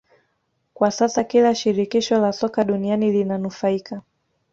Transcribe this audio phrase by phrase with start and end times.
[0.73, 4.01] Kwa sasa kila shirikisho la soka duniani linanufaika